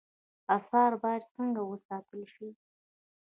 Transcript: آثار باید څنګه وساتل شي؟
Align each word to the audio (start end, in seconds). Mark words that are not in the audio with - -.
آثار 0.55 0.91
باید 1.03 1.23
څنګه 1.35 1.61
وساتل 1.71 2.21
شي؟ 2.33 2.49